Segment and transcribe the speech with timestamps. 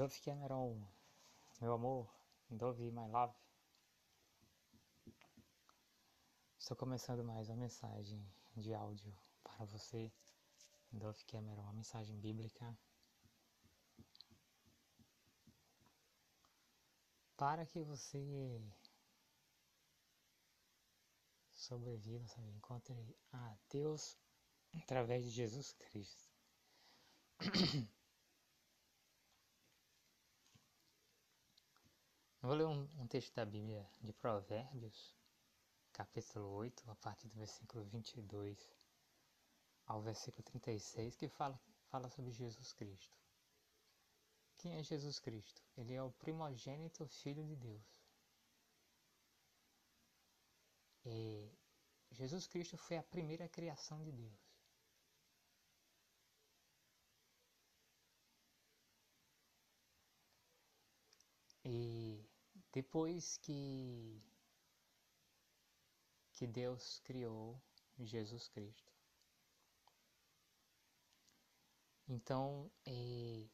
[0.00, 0.82] Dove Cameron,
[1.60, 2.10] meu amor,
[2.48, 3.36] Dove My Love.
[6.58, 8.26] Estou começando mais uma mensagem
[8.56, 10.10] de áudio para você,
[10.90, 12.74] Dove Cameron, uma mensagem bíblica.
[17.36, 18.58] Para que você
[21.52, 22.48] sobreviva, sabe?
[22.52, 24.16] Encontre a Deus
[24.72, 26.30] através de Jesus Cristo.
[32.42, 35.14] Eu vou ler um, um, texto da Bíblia de Provérbios,
[35.92, 38.58] capítulo 8, a partir do versículo 22
[39.86, 43.14] ao versículo 36, que fala, fala sobre Jesus Cristo.
[44.56, 45.62] Quem é Jesus Cristo?
[45.76, 47.82] Ele é o primogênito Filho de Deus.
[51.04, 51.52] E
[52.10, 54.50] Jesus Cristo foi a primeira criação de Deus.
[61.66, 62.29] E
[62.72, 64.22] depois que
[66.32, 67.60] que Deus criou
[67.98, 68.90] Jesus Cristo,
[72.08, 73.46] então é,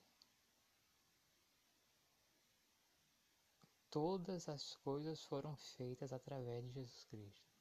[3.90, 7.56] todas as coisas foram feitas através de Jesus Cristo.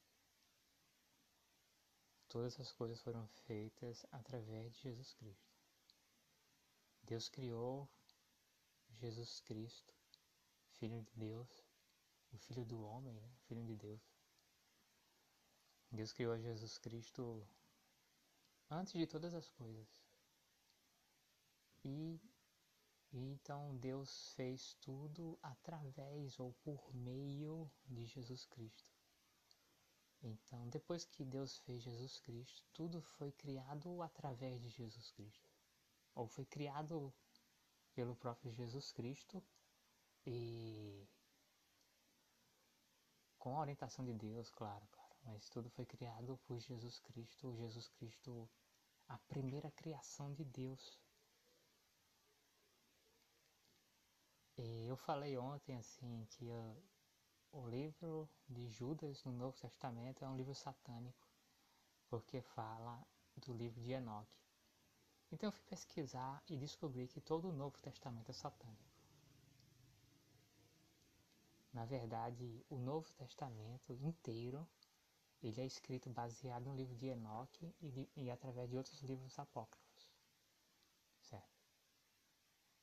[2.28, 5.56] Todas as coisas foram feitas através de Jesus Cristo.
[7.02, 7.88] Deus criou
[8.98, 9.94] Jesus Cristo
[10.78, 11.48] Filho de Deus,
[12.32, 13.30] o Filho do homem, né?
[13.46, 14.00] Filho de Deus.
[15.90, 17.46] Deus criou Jesus Cristo
[18.70, 19.88] antes de todas as coisas.
[21.84, 22.20] E,
[23.12, 28.92] e então Deus fez tudo através ou por meio de Jesus Cristo.
[30.22, 35.48] Então, depois que Deus fez Jesus Cristo, tudo foi criado através de Jesus Cristo.
[36.14, 37.14] Ou foi criado
[37.94, 39.42] pelo próprio Jesus Cristo
[40.26, 41.08] e
[43.38, 47.88] com a orientação de Deus, claro, claro, mas tudo foi criado por Jesus Cristo, Jesus
[47.90, 48.48] Cristo,
[49.08, 50.98] a primeira criação de Deus.
[54.58, 56.48] E eu falei ontem assim que
[57.52, 61.28] o livro de Judas no Novo Testamento é um livro satânico,
[62.08, 63.06] porque fala
[63.36, 64.36] do livro de Enoque.
[65.30, 68.95] Então eu fui pesquisar e descobri que todo o Novo Testamento é satânico.
[71.76, 74.66] Na verdade, o Novo Testamento inteiro
[75.42, 79.38] ele é escrito baseado no livro de Enoque e, de, e através de outros livros
[79.38, 80.10] apócrifos.
[81.20, 81.60] Certo?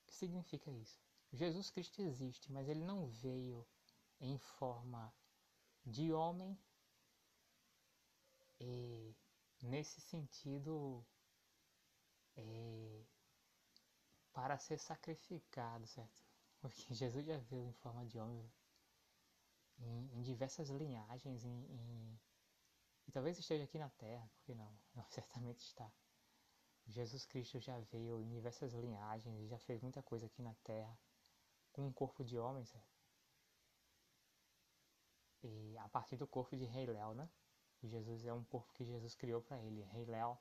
[0.04, 1.02] O que significa isso?
[1.32, 3.68] Jesus Cristo existe, mas ele não veio
[4.22, 5.12] em forma
[5.84, 6.56] de homem
[8.60, 9.16] e
[9.60, 11.04] nesse sentido
[12.36, 13.04] é,
[14.32, 16.24] para ser sacrificado, certo?
[16.60, 18.48] Porque Jesus já veio em forma de homem
[19.84, 22.20] em, em diversas linhagens, em, em,
[23.08, 24.72] e talvez esteja aqui na Terra, porque não?
[24.96, 25.06] não?
[25.10, 25.92] Certamente está.
[26.88, 30.98] Jesus Cristo já veio em diversas linhagens, já fez muita coisa aqui na Terra,
[31.72, 32.94] com um corpo de homem, certo?
[35.44, 37.30] E a partir do corpo de Rei Léo, né?
[37.82, 40.38] Jesus é um corpo que Jesus criou para ele, Rei Léo,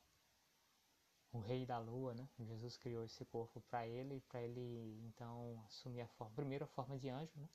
[1.32, 2.28] o rei da lua, né?
[2.38, 6.98] Jesus criou esse corpo para ele, para ele então assumir a forma, primeiro a forma
[6.98, 7.48] de anjo, né?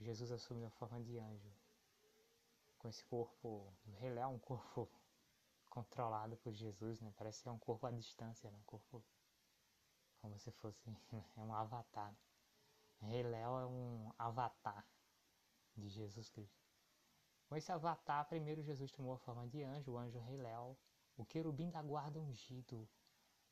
[0.00, 1.52] Jesus assumiu a forma de anjo,
[2.78, 4.88] com esse corpo, ele é um corpo
[5.70, 7.12] controlado por Jesus, né?
[7.16, 8.56] Parece ser um corpo à distância, né?
[8.56, 9.02] um corpo
[10.20, 10.82] como se fosse
[11.36, 12.14] é um avatar.
[13.00, 14.84] Rei é um avatar
[15.76, 16.64] de Jesus Cristo.
[17.48, 20.38] Com esse avatar, primeiro Jesus tomou a forma de anjo, o anjo Rei
[21.16, 22.88] o querubim da guarda ungido,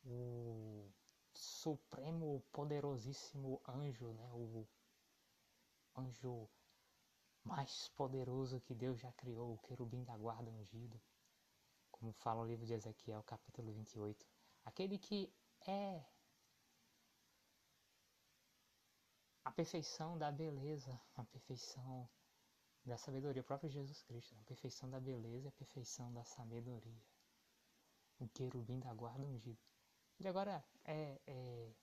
[0.04, 0.91] o
[1.33, 4.31] supremo poderosíssimo anjo, né?
[4.33, 4.66] o
[5.97, 6.49] anjo
[7.43, 11.00] mais poderoso que Deus já criou, o querubim da guarda ungido,
[11.91, 14.27] como fala o livro de Ezequiel, capítulo 28.
[14.65, 15.33] Aquele que
[15.66, 16.04] é
[19.45, 22.09] a perfeição da beleza, a perfeição
[22.84, 27.03] da sabedoria, o próprio Jesus Cristo, a perfeição da beleza e a perfeição da sabedoria.
[28.19, 29.60] O querubim da guarda ungido.
[30.19, 31.74] Ele agora é, é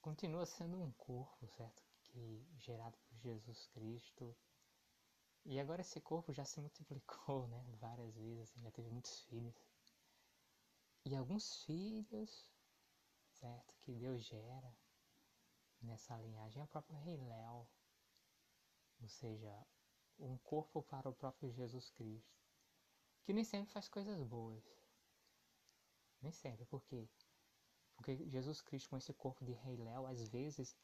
[0.00, 1.82] continua sendo um corpo, certo?
[2.04, 4.36] Que gerado por Jesus Cristo.
[5.44, 7.64] E agora esse corpo já se multiplicou, né?
[7.78, 9.54] Várias vezes, assim, já teve muitos filhos.
[11.04, 12.50] E alguns filhos,
[13.32, 13.74] certo?
[13.80, 14.76] Que Deus gera
[15.80, 17.66] nessa linhagem é o próprio Rei Léo.
[19.00, 19.66] Ou seja,
[20.18, 22.38] um corpo para o próprio Jesus Cristo.
[23.24, 24.62] Que nem sempre faz coisas boas.
[26.20, 27.08] Nem sempre, por quê?
[28.00, 30.74] Porque Jesus Cristo, com esse corpo de rei Léo, às vezes,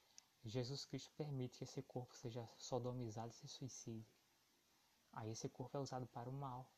[0.44, 4.06] Jesus Cristo permite que esse corpo seja sodomizado e se suicide.
[5.14, 6.70] Aí esse corpo é usado para o mal.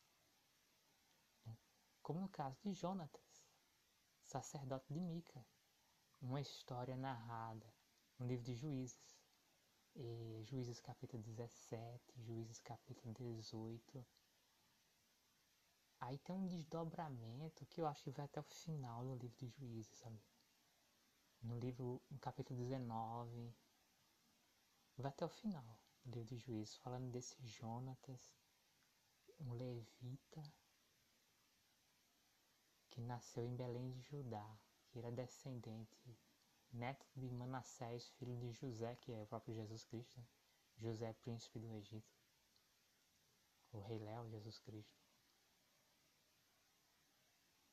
[2.00, 3.44] Como no caso de Jonatas,
[4.22, 5.44] sacerdote de Mica.
[6.20, 7.66] Uma história narrada
[8.16, 9.18] no livro de Juízes.
[9.96, 14.06] E Juízes capítulo 17, Juízes capítulo 18.
[16.00, 19.48] Aí tem um desdobramento que eu acho que vai até o final do livro de
[19.48, 20.20] Juízes, sabe?
[21.42, 23.54] No livro, no capítulo 19,
[24.96, 28.32] vai até o final do livro de Juízes, falando desse Jonatas,
[29.40, 30.42] um levita
[32.90, 34.58] que nasceu em Belém de Judá,
[34.88, 36.18] que era descendente,
[36.72, 40.20] neto de Manassés, filho de José, que é o próprio Jesus Cristo,
[40.76, 42.16] José, príncipe do Egito,
[43.72, 44.98] o rei Léo, Jesus Cristo.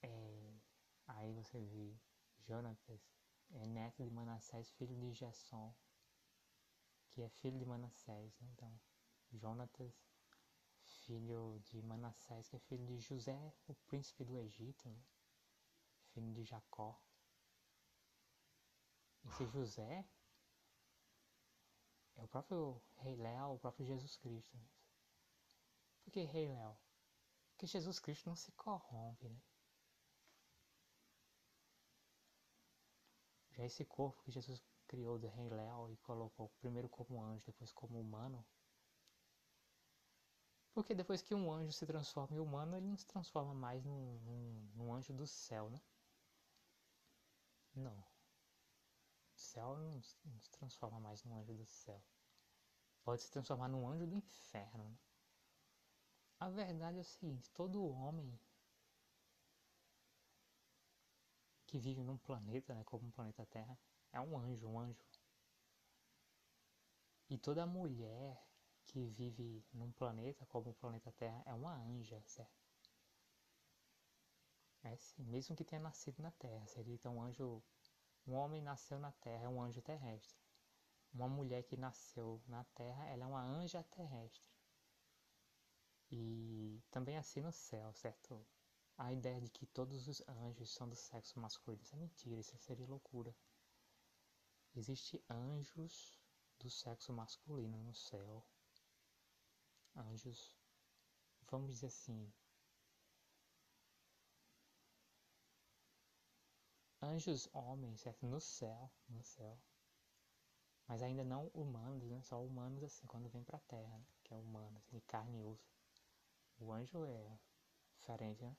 [0.02, 0.54] É,
[1.16, 1.98] aí você vê
[2.40, 3.02] Jonatas,
[3.54, 5.76] é neto de Manassés, filho de Gesson,
[7.10, 8.38] que é filho de Manassés.
[8.40, 8.50] Né?
[8.54, 8.80] Então,
[9.32, 9.94] Jonatas,
[11.06, 15.02] filho de Manassés, que é filho de José, o príncipe do Egito, né?
[16.14, 17.00] filho de Jacó.
[19.26, 20.08] Esse José
[22.16, 24.56] é o próprio Rei Léo, o próprio Jesus Cristo.
[24.58, 24.68] Né?
[26.04, 26.78] Por que Rei Léo?
[27.50, 29.42] Porque Jesus Cristo não se corrompe, né?
[33.56, 37.72] Já esse corpo que Jesus criou do Rei Léo e colocou primeiro como anjo, depois
[37.72, 38.46] como humano.
[40.74, 44.20] Porque depois que um anjo se transforma em humano, ele não se transforma mais num,
[44.20, 45.82] num, num anjo do céu, né?
[47.74, 47.98] Não.
[47.98, 52.04] O céu não, não, se transforma mais num anjo do céu.
[53.06, 54.84] Pode se transformar num anjo do inferno.
[54.84, 54.98] Né?
[56.40, 58.38] A verdade é o seguinte: todo homem
[61.66, 63.78] que vive num planeta, né, como o planeta Terra,
[64.12, 65.04] é um anjo, um anjo.
[67.30, 68.42] E toda mulher
[68.86, 72.66] que vive num planeta como o planeta Terra é uma anja, certo?
[74.84, 77.62] É sim, mesmo que tenha nascido na Terra, seria então um anjo.
[78.28, 80.38] Um homem nasceu na Terra, é um anjo terrestre.
[81.14, 84.44] Uma mulher que nasceu na Terra, ela é uma anja terrestre.
[86.12, 88.46] E também assim no céu, certo?
[88.98, 92.58] A ideia de que todos os anjos são do sexo masculino, isso é mentira, isso
[92.58, 93.36] seria loucura.
[94.74, 96.20] Existem anjos
[96.60, 98.46] do sexo masculino no céu.
[99.96, 100.56] Anjos,
[101.50, 102.34] vamos dizer assim,
[107.02, 108.26] anjos homens, certo?
[108.26, 109.58] No céu, no céu.
[110.88, 112.22] Mas ainda não humanos, né?
[112.22, 114.06] Só humanos assim, quando vem pra terra, né?
[114.24, 115.74] que é humano, de carne e osso.
[116.58, 117.40] O anjo é
[117.98, 118.56] diferente, né?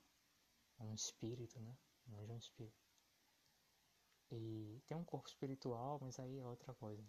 [0.79, 1.77] É um espírito, né?
[2.07, 2.87] Um anjo é um espírito.
[4.31, 7.07] E tem um corpo espiritual, mas aí é outra coisa.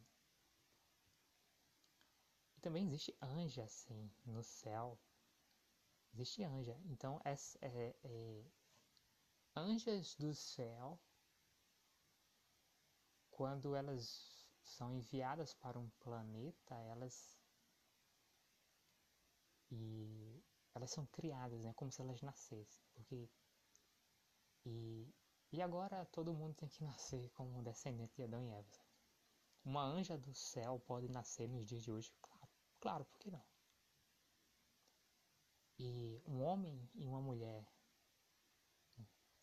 [2.56, 4.98] E também existe anja, assim, no céu.
[6.12, 6.80] Existe anja.
[6.86, 8.44] Então, é, é, é,
[9.54, 10.98] anjas do céu
[13.30, 17.38] quando elas são enviadas para um planeta, elas
[19.70, 20.42] e
[20.74, 23.28] elas são criadas, né, como se elas nascessem, porque
[24.68, 25.14] e
[25.50, 28.68] e agora todo mundo tem que nascer como descendente de Adão e Eva.
[29.64, 32.12] Uma anja do céu pode nascer nos dias de hoje?
[32.20, 32.48] Claro,
[32.80, 33.44] claro, por que não?
[35.78, 37.66] E um homem e uma mulher,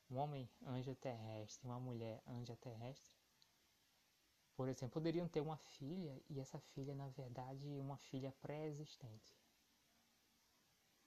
[0.10, 3.16] um homem anja terrestre, uma mulher anja terrestre,
[4.56, 9.38] por exemplo, poderiam ter uma filha e essa filha, na verdade, uma filha pré-existente.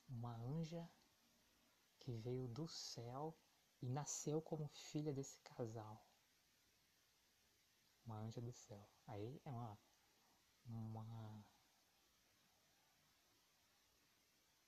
[0.08, 0.88] Uma anja
[1.98, 3.34] que veio do céu
[3.82, 6.02] e nasceu como filha desse casal.
[8.04, 8.88] Uma anja do céu.
[9.06, 9.78] Aí é uma.
[10.66, 11.44] Uma.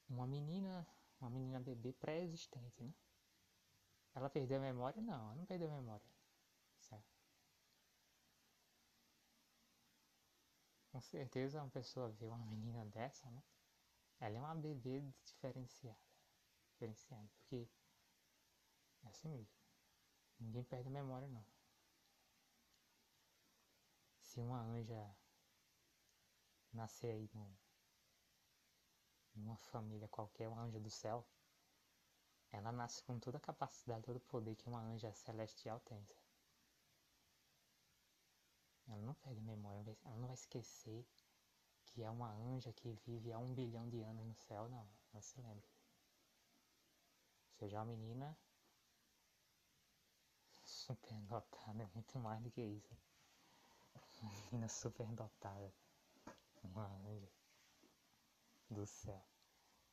[0.09, 0.87] Uma menina.
[1.21, 2.95] Uma menina bebê pré-existente, né?
[4.15, 5.01] Ela perdeu a memória?
[5.03, 6.11] Não, ela não perdeu a memória.
[10.91, 13.43] Com certeza uma pessoa vê uma menina dessa, né?
[14.19, 15.97] Ela é uma bebê diferenciada.
[16.73, 17.69] Diferenciada, porque
[19.05, 19.55] é assim mesmo.
[20.39, 21.45] Ninguém perde a memória não.
[24.21, 25.15] Se uma anja
[26.73, 27.59] nascer aí no,
[29.35, 31.27] numa família qualquer, uma anja do céu,
[32.53, 36.07] ela nasce com toda a capacidade, todo o poder que uma anja celestial tem.
[38.89, 41.07] Ela não perde memória, ela não vai esquecer
[41.87, 44.89] que é uma anja que vive há um bilhão de anos no céu, não.
[45.13, 45.69] Ela se lembra.
[47.59, 48.37] Seja uma menina
[50.81, 52.97] superdotada é muito mais do que isso.
[54.23, 55.73] Menina superdotada.
[56.63, 57.31] Uma anja
[58.71, 59.23] do céu.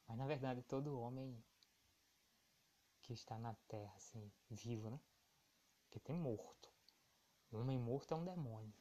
[0.07, 1.43] Mas na verdade todo homem
[3.01, 4.99] que está na terra, assim, vivo, né?
[5.83, 6.69] Porque tem morto.
[7.51, 8.73] Um homem morto é um demônio.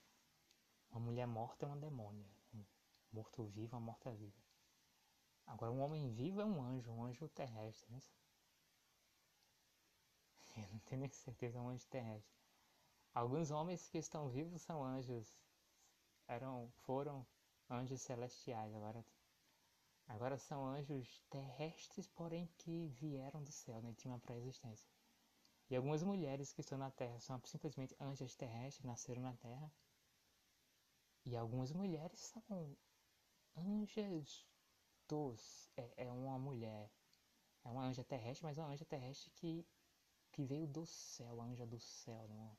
[0.90, 2.28] Uma mulher morta é uma demônia.
[2.52, 2.64] Um
[3.12, 4.42] morto vivo é uma morta viva.
[5.46, 8.00] Agora um homem vivo é um anjo, um anjo terrestre, né?
[10.72, 12.34] Não tenho nem certeza, um anjo terrestre.
[13.14, 15.42] Alguns homens que estão vivos são anjos,
[16.28, 17.26] eram, foram
[17.70, 19.04] anjos celestiais, agora
[20.08, 23.92] Agora são anjos terrestres, porém que vieram do céu, né?
[23.96, 24.88] tinham uma pré-existência.
[25.68, 29.70] E algumas mulheres que estão na Terra são simplesmente anjos terrestres, nasceram na Terra.
[31.24, 32.76] E algumas mulheres são
[33.56, 34.46] anjos
[35.08, 35.68] dos.
[35.76, 36.88] É, é uma mulher.
[37.64, 39.66] É uma anja terrestre, mas é uma anja terrestre que,
[40.36, 42.28] que veio do céu, anja do céu.
[42.28, 42.34] Né?
[42.34, 42.58] Uma,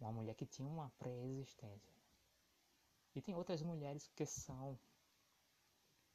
[0.00, 1.96] uma mulher que tinha uma pré-existência.
[3.14, 4.76] E tem outras mulheres que são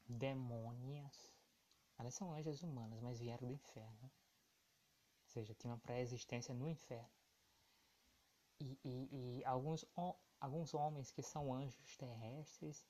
[0.06, 1.32] demônias.
[1.98, 4.10] Elas são anjas humanas, mas vieram do inferno.
[5.22, 7.08] Ou seja, tinha uma pré-existência no inferno.
[8.60, 9.86] E, e, e, alguns,
[10.38, 12.86] alguns homens que são anjos terrestres,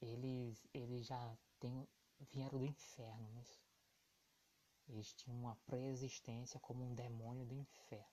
[0.00, 1.88] eles, eles já têm,
[2.18, 3.30] vieram do inferno.
[3.32, 3.61] Mas
[4.88, 8.12] eles tinham uma pré-existência como um demônio do inferno.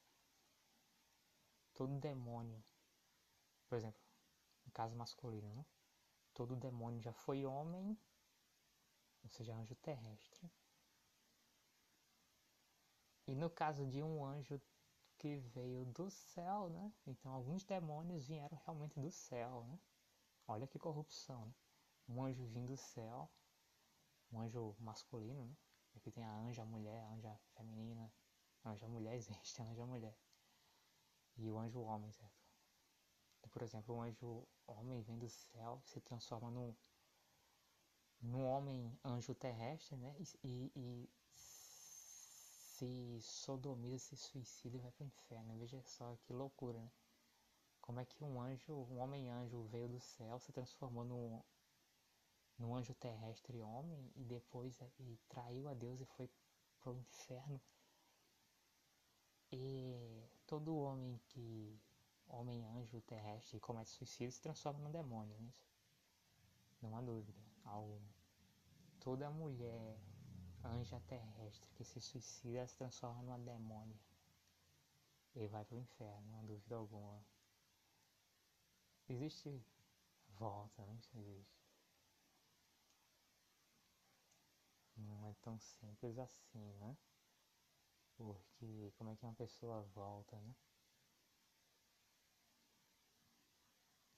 [1.73, 2.63] Todo demônio,
[3.67, 4.01] por exemplo,
[4.65, 5.65] no caso masculino, né?
[6.33, 7.97] todo demônio já foi homem
[9.23, 10.51] ou seja, anjo terrestre.
[13.27, 14.59] E no caso de um anjo
[15.17, 16.91] que veio do céu, né?
[17.05, 19.79] Então alguns demônios vieram realmente do céu, né?
[20.47, 21.53] Olha que corrupção, né?
[22.07, 23.29] Um anjo vindo do céu,
[24.31, 25.55] um anjo masculino, né?
[25.99, 28.09] Aqui tem a anja mulher, a anja feminina,
[28.63, 30.15] a anja mulher existe, a anja mulher.
[31.35, 32.39] E o anjo homem, certo?
[33.37, 36.73] Então, por exemplo, o anjo homem vem do céu, se transforma num
[38.21, 40.15] no homem anjo terrestre, né?
[40.41, 45.57] E, e se sodomiza, se suicida e vai para o inferno.
[45.57, 46.91] Veja só que loucura, né?
[47.81, 51.43] Como é que um anjo, um homem anjo veio do céu, se transformou num,
[52.59, 56.29] num anjo terrestre homem e depois é, e traiu a Deus e foi
[56.79, 57.59] para o inferno.
[59.51, 61.79] E todo homem que
[62.27, 65.53] homem anjo terrestre comete suicídio se transforma num demônio, né?
[66.81, 68.13] Não há dúvida alguma.
[68.99, 69.97] Toda mulher
[70.63, 73.97] anja terrestre que se suicida se transforma numa demônia
[75.35, 77.23] e vai para o inferno, não há dúvida alguma.
[79.07, 79.63] Existe
[80.37, 81.58] volta, não existe.
[84.99, 86.97] Não é tão simples assim, né?
[88.15, 90.55] Porque como é que uma pessoa volta, né?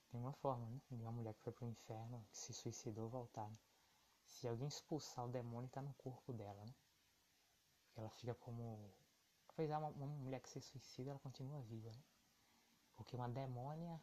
[0.10, 0.82] Tem uma forma, né?
[0.90, 3.50] De uma mulher que foi pro inferno, que se suicidou, voltar.
[3.50, 3.58] Né?
[4.26, 6.76] Se alguém expulsar o demônio, tá no corpo dela, né?
[7.86, 8.94] Porque ela fica como.
[9.50, 12.04] Apesar de uma, uma mulher que se suicida, ela continua viva, né?
[12.96, 14.02] Porque uma demônia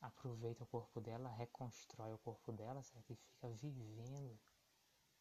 [0.00, 3.12] aproveita o corpo dela, reconstrói o corpo dela, certo?
[3.12, 4.38] E fica vivendo.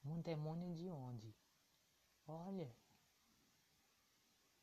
[0.10, 1.36] Um demônio de onde?
[2.26, 2.74] Olha,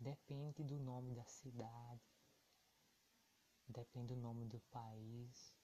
[0.00, 2.02] depende do nome da cidade,
[3.68, 5.54] depende do nome do país.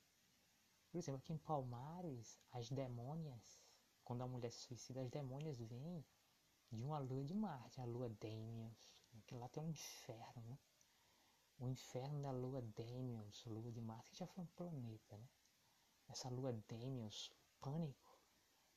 [0.90, 3.58] Por exemplo, aqui em Palmares, as demônias,
[4.04, 6.04] quando a mulher se suicida, as demônias vêm
[6.70, 8.92] de uma lua de Marte, a lua Demios,
[9.26, 10.58] que lá tem um inferno, né?
[11.58, 15.28] O inferno da lua Demios, lua de Marte, que já foi um planeta, né?
[16.06, 18.09] Essa lua Demios, pânico,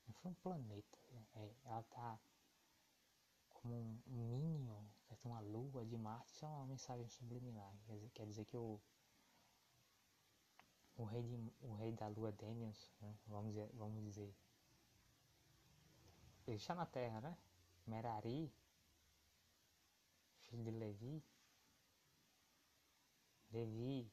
[0.08, 0.98] não foi um planeta,
[1.36, 2.20] é, ela tá
[3.50, 4.84] como um minion,
[5.24, 8.80] uma lua de Marte, isso é uma mensagem subliminar, quer dizer, quer dizer que o
[10.96, 13.18] o rei, de, o rei da lua Demios, né?
[13.28, 14.36] vamos, dizer, vamos dizer,
[16.46, 17.38] ele está na Terra, né?
[17.88, 18.54] Merari,
[20.44, 21.24] filho de Levi,
[23.52, 24.12] Levi,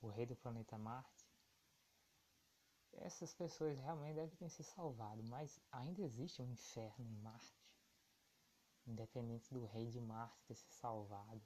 [0.00, 1.17] o rei do planeta Marte,
[3.00, 7.56] essas pessoas realmente devem ter se salvado, mas ainda existe um inferno em Marte,
[8.86, 11.42] independente do rei de Marte ter se salvado.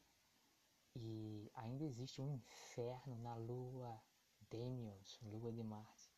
[0.95, 4.03] E ainda existe um inferno na Lua
[4.51, 6.11] Demios, Lua de Marte,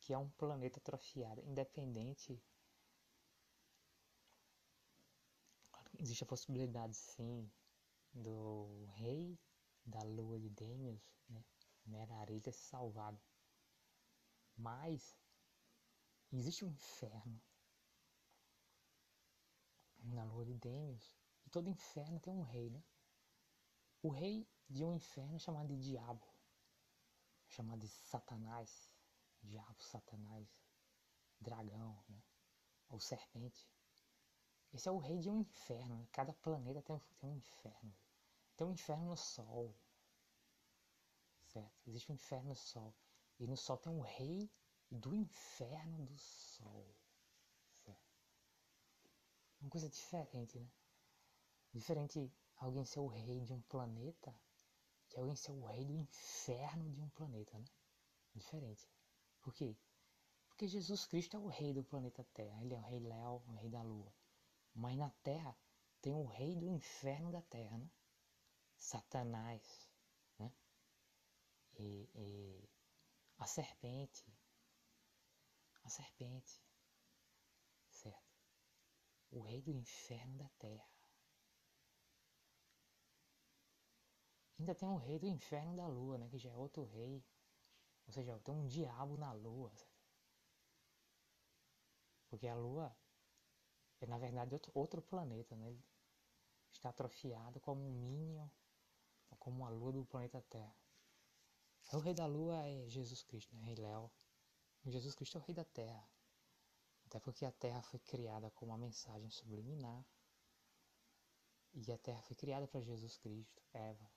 [0.00, 2.42] que é um planeta atrofiado, independente.
[5.98, 7.50] Existe a possibilidade, sim,
[8.14, 9.38] do rei
[9.84, 11.44] da Lua de Demios, né,
[12.42, 13.20] ter se salvado.
[14.60, 15.18] Mas
[16.30, 17.40] existe um inferno
[20.02, 22.82] na Lua de Demios, e todo inferno tem um rei, né?
[24.02, 26.26] O rei de um inferno é chamado de diabo,
[27.48, 28.90] é chamado de Satanás,
[29.42, 30.48] diabo, Satanás,
[31.40, 32.22] dragão, né?
[32.90, 33.66] ou serpente.
[34.72, 35.96] Esse é o rei de um inferno.
[35.96, 36.06] Né?
[36.12, 37.94] Cada planeta tem um, tem um inferno.
[38.56, 39.74] Tem um inferno no Sol.
[41.46, 41.80] Certo?
[41.86, 42.94] Existe um inferno no Sol.
[43.40, 44.48] E no Sol tem um rei
[44.90, 46.86] do inferno do Sol.
[49.60, 50.70] Uma coisa diferente, né?
[51.72, 54.34] Diferente alguém ser o rei de um planeta
[55.10, 57.64] de alguém ser o rei do inferno de um planeta, né?
[58.32, 58.88] Diferente.
[59.40, 59.76] Por quê?
[60.48, 62.62] Porque Jesus Cristo é o rei do planeta Terra.
[62.62, 64.14] Ele é o rei Léo, o rei da Lua.
[64.72, 65.56] Mas na Terra
[66.00, 67.90] tem o rei do inferno da Terra, né?
[68.78, 69.90] Satanás,
[70.38, 70.52] né?
[71.78, 72.68] E, e
[73.40, 74.24] a serpente,
[75.82, 76.62] a serpente,
[77.88, 78.38] certo?
[79.32, 80.88] O rei do inferno da Terra.
[84.58, 86.28] Ainda tem o rei do inferno da lua, né?
[86.28, 87.24] Que já é outro rei.
[88.06, 89.74] Ou seja, tem um diabo na lua.
[89.74, 89.90] Sabe?
[92.28, 92.94] Porque a lua
[94.00, 95.68] é, na verdade, outro, outro planeta, né?
[95.68, 95.84] Ele
[96.72, 98.48] está atrofiado como um Minion,
[99.38, 100.79] como uma lua do planeta Terra.
[101.92, 103.64] O rei da lua é Jesus Cristo, né?
[103.64, 104.10] Rei Léo.
[104.86, 106.08] Jesus Cristo é o rei da Terra.
[107.06, 110.06] Até porque a Terra foi criada com uma mensagem subliminar.
[111.72, 114.10] E a Terra foi criada para Jesus Cristo, Eva.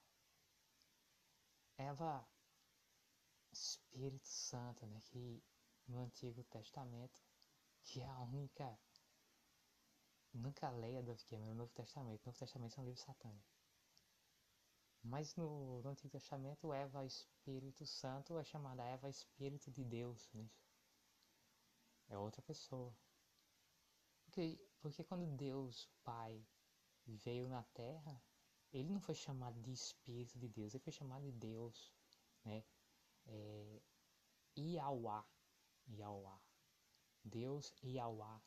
[1.78, 2.28] Eva,
[3.52, 5.44] Espírito Santo, né, que
[5.88, 7.22] no Antigo Testamento,
[7.82, 8.80] que é a única,
[10.34, 12.22] nunca leia do que é no Novo Testamento.
[12.22, 13.53] O Novo Testamento é um livro satânico.
[15.04, 20.30] Mas no, no, Antigo Testamento, Eva Espírito Santo é chamada Eva Espírito de Deus.
[20.34, 20.50] Né?
[22.08, 22.96] É outra pessoa.
[24.26, 26.44] Porque, porque quando Deus, Pai,
[27.06, 28.24] veio na Terra,
[28.72, 31.94] ele não foi chamado de Espírito de Deus, ele foi chamado de Deus,
[32.44, 32.64] né?
[33.28, 33.82] É,
[34.58, 35.26] Iauá,
[35.88, 36.42] Iauá,
[37.24, 38.42] Deus Iauá,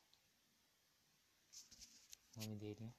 [2.35, 2.93] o nome dele, né?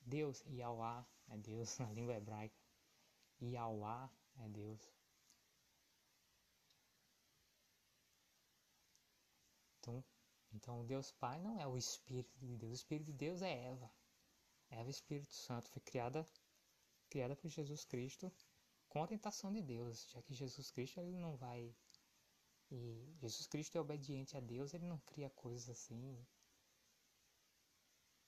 [0.00, 2.57] Deus Iauá é Deus na língua hebraica,
[3.40, 4.92] Iauá é Deus.
[9.78, 10.04] Então,
[10.52, 13.90] então Deus Pai não é o Espírito de Deus, o Espírito de Deus é Eva.
[14.70, 16.28] Eva Espírito Santo foi criada
[17.08, 18.30] criada por Jesus Cristo
[18.88, 21.74] com a tentação de Deus, já que Jesus Cristo ele não vai
[22.70, 26.26] e Jesus Cristo é obediente a Deus, ele não cria coisas assim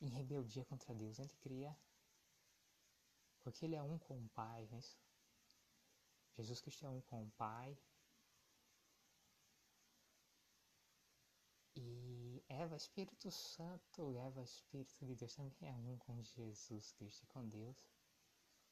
[0.00, 1.76] em rebeldia contra Deus, ele cria
[3.42, 4.98] porque ele é um com o Pai, não é isso?
[6.36, 7.76] Jesus Cristo é um com o Pai.
[11.76, 17.48] E Eva, Espírito Santo, Eva, Espírito de Deus também é um com Jesus Cristo com
[17.48, 17.88] Deus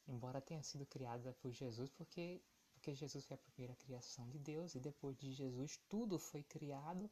[0.09, 2.41] embora tenha sido criada por Jesus, porque,
[2.73, 7.09] porque Jesus foi a primeira criação de Deus e depois de Jesus tudo foi criado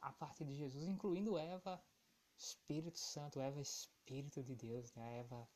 [0.00, 1.80] a partir de Jesus, incluindo Eva,
[2.36, 5.18] Espírito Santo, Eva, Espírito de Deus, né?
[5.20, 5.48] Eva,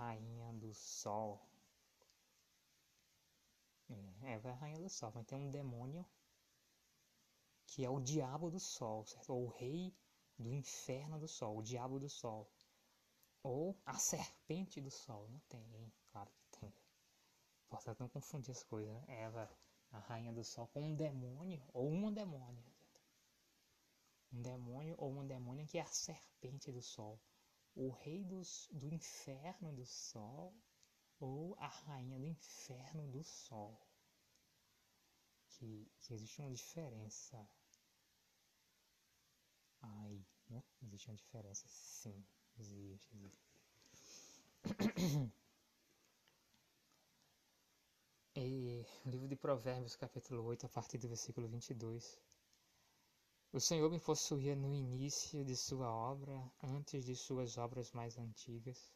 [0.00, 1.46] Rainha do Sol.
[3.90, 6.06] É, Eva é a Rainha do Sol, mas tem um demônio
[7.66, 9.30] que é o Diabo do Sol, certo?
[9.30, 9.94] Ou o Rei
[10.38, 12.50] do Inferno do Sol, o Diabo do Sol.
[13.42, 15.28] Ou a serpente do sol.
[15.28, 16.74] Não tem, claro que tem.
[17.68, 18.92] Portanto, não confundir as coisas.
[18.92, 19.04] Né?
[19.08, 19.50] Eva,
[19.92, 22.64] a rainha do sol, com um demônio ou uma demônia.
[24.32, 27.18] Um demônio ou uma demônia que é a serpente do sol.
[27.74, 30.54] O rei dos, do inferno do sol
[31.18, 33.78] ou a rainha do inferno do sol.
[35.48, 37.48] Que, que existe uma diferença
[39.82, 40.62] aí, né?
[40.82, 42.24] Existe uma diferença sim.
[42.58, 43.32] Existe,
[48.34, 52.29] E o livro de Provérbios, capítulo 8, a partir do versículo 22.
[53.52, 58.92] O Senhor me possuía no início de sua obra, antes de suas obras mais antigas.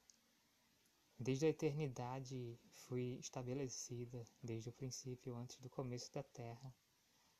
[1.19, 6.73] Desde a eternidade fui estabelecida, desde o princípio, antes do começo da terra.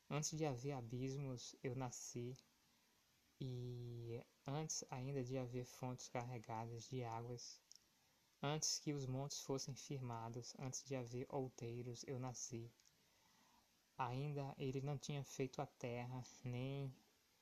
[0.09, 2.35] Antes de haver abismos, eu nasci
[3.39, 7.61] e antes ainda de haver fontes carregadas de águas,
[8.43, 12.69] antes que os montes fossem firmados, antes de haver outeiros, eu nasci.
[13.97, 16.93] Ainda ele não tinha feito a terra, nem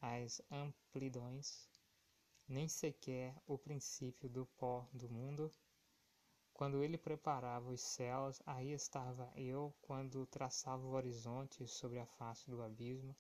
[0.04, 1.68] as amplidões,
[2.48, 5.52] nem sequer o princípio do pó do mundo.
[6.54, 12.48] Quando ele preparava os céus, aí estava eu, quando traçava o horizonte sobre a face
[12.52, 13.16] do abismo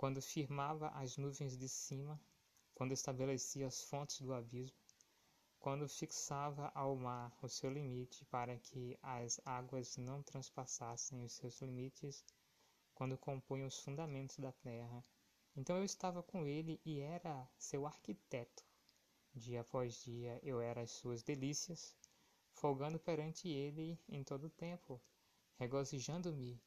[0.00, 2.18] quando firmava as nuvens de cima,
[2.72, 4.78] quando estabelecia as fontes do abismo,
[5.58, 11.60] quando fixava ao mar o seu limite para que as águas não transpassassem os seus
[11.60, 12.24] limites,
[12.94, 15.04] quando compunha os fundamentos da terra.
[15.56, 18.64] Então eu estava com ele e era seu arquiteto.
[19.34, 21.96] Dia após dia eu era as suas delícias,
[22.52, 25.00] folgando perante ele em todo o tempo,
[25.56, 26.60] regozijando-me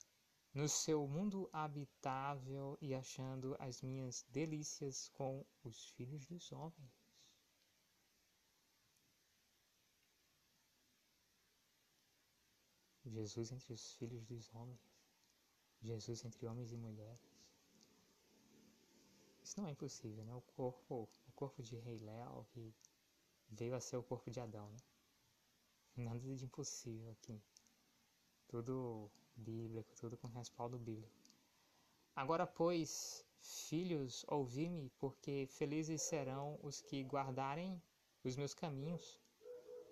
[0.53, 7.03] no seu mundo habitável e achando as minhas delícias com os filhos dos homens.
[13.05, 14.79] Jesus entre os filhos dos homens,
[15.81, 17.32] Jesus entre homens e mulheres.
[19.53, 20.33] Isso não é impossível, né?
[20.33, 22.73] O corpo, o corpo de Rei Léo que
[23.47, 24.77] veio a ser o corpo de Adão, né?
[25.95, 27.39] Nada de impossível aqui.
[28.47, 31.13] Tudo bíblico, tudo com respaldo bíblico.
[32.15, 37.79] Agora, pois, filhos, ouvi-me, porque felizes serão os que guardarem
[38.23, 39.19] os meus caminhos.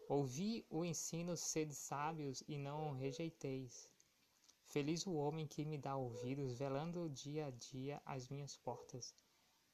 [0.10, 3.88] Ouvi o ensino, sede sábios e não rejeiteis.
[4.66, 9.14] Feliz o homem que me dá ouvidos, velando dia a dia as minhas portas,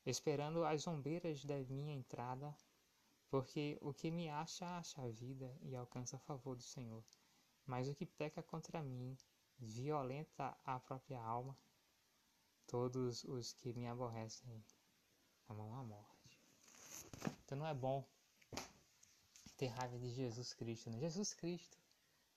[0.10, 2.56] esperando as ombreiras da minha entrada,
[3.30, 7.04] porque o que me acha, acha a vida e alcança a favor do Senhor.
[7.66, 9.18] Mas o que peca contra mim,
[9.60, 11.58] violenta a própria alma.
[12.66, 14.64] Todos os que me aborrecem
[15.50, 16.40] amam a morte.
[17.44, 18.08] Então não é bom
[19.58, 21.00] ter raiva de Jesus Cristo, né?
[21.00, 21.78] Jesus Cristo.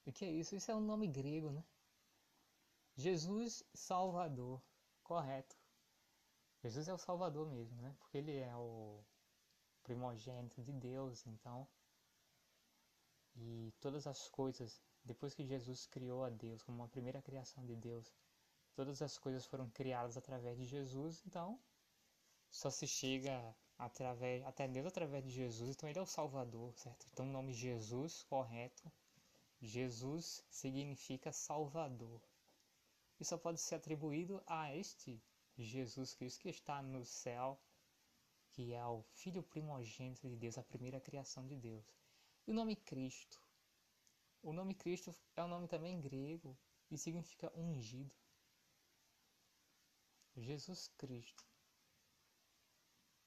[0.06, 0.56] O que é isso?
[0.56, 1.62] Isso é um nome grego, né?
[2.96, 4.61] Jesus Salvador,
[5.04, 5.59] correto.
[6.62, 7.94] Jesus é o Salvador mesmo, né?
[7.98, 9.02] Porque ele é o
[9.82, 11.66] primogênito de Deus, então.
[13.36, 17.74] E todas as coisas, depois que Jesus criou a Deus como uma primeira criação de
[17.74, 18.12] Deus,
[18.74, 21.58] todas as coisas foram criadas através de Jesus, então
[22.50, 27.06] só se chega através, até Deus através de Jesus, então ele é o Salvador, certo?
[27.12, 28.92] Então o nome Jesus, correto,
[29.60, 32.20] Jesus significa Salvador.
[33.18, 35.22] E só pode ser atribuído a este
[35.64, 37.60] Jesus Cristo que está no céu,
[38.50, 41.84] que é o Filho primogênito de Deus, a primeira criação de Deus.
[42.46, 43.40] E o nome Cristo?
[44.42, 46.56] O nome Cristo é um nome também grego
[46.90, 48.14] e significa ungido.
[50.36, 51.44] Jesus Cristo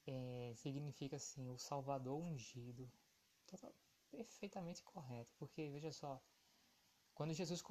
[0.07, 2.91] é, significa assim, o Salvador ungido.
[3.45, 3.73] Total,
[4.09, 6.21] perfeitamente correto, porque veja só,
[7.13, 7.61] quando Jesus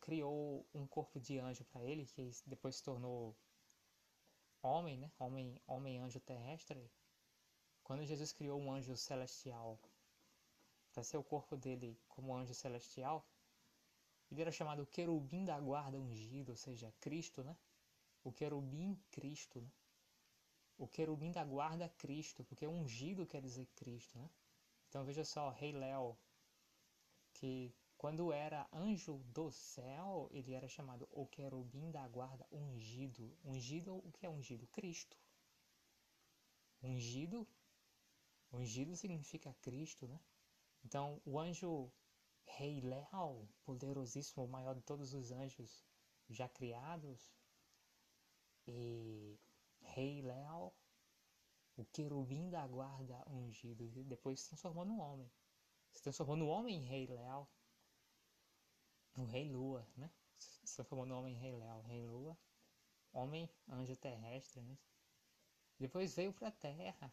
[0.00, 3.36] criou um corpo de anjo para ele, que depois se tornou
[4.66, 5.10] homem, né?
[5.18, 6.90] Homem, homem anjo terrestre.
[7.82, 9.78] Quando Jesus criou um anjo celestial
[10.92, 13.26] para ser o corpo dele como anjo celestial,
[14.30, 17.56] ele era chamado querubim da guarda ungido, ou seja, Cristo, né?
[18.22, 19.70] O querubim Cristo, né?
[20.78, 24.30] O querubim da guarda Cristo, porque ungido quer dizer Cristo, né?
[24.88, 26.16] Então veja só, Rei Léo,
[27.34, 27.74] que
[28.04, 33.34] quando era anjo do céu, ele era chamado o querubim da guarda ungido.
[33.42, 34.66] Ungido, o que é ungido?
[34.66, 35.16] Cristo.
[36.82, 37.48] Ungido,
[38.52, 40.20] ungido significa Cristo, né?
[40.84, 41.90] Então, o anjo
[42.44, 45.82] Rei Léo, poderosíssimo, o maior de todos os anjos
[46.28, 47.34] já criados,
[48.66, 49.40] e
[49.80, 50.74] Rei Léo,
[51.74, 55.32] o querubim da guarda ungido, depois se transformou num homem.
[55.90, 57.48] Se transformou no homem Rei Léo,
[59.16, 60.10] no Rei Lua, né?
[60.38, 62.36] Se transformou no homem Rei Léo, Rei Lua,
[63.12, 64.76] homem, anjo terrestre, né?
[65.78, 67.12] Depois veio para a Terra,